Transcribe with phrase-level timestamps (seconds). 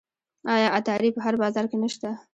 [0.55, 2.09] آیا عطاري په هر بازار کې نشته؟